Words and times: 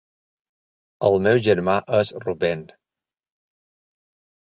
El 1.09 1.19
meu 1.27 1.43
germà 1.49 1.77
és 1.99 2.17
Rubén. 2.25 2.67